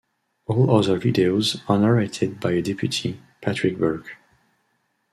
All 0.47 0.75
other 0.75 0.99
videos 0.99 1.61
are 1.69 1.77
narrated 1.77 2.39
by 2.39 2.53
a 2.53 2.61
deputy, 2.63 3.21
Patrick 3.39 3.77
Burke. 3.77 4.17